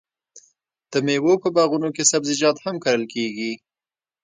[0.91, 3.51] د میوو په باغونو کې سبزیجات هم کرل کیږي.